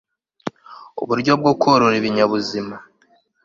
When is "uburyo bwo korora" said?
1.01-1.95